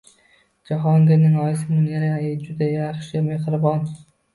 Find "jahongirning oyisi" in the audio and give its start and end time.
0.69-1.69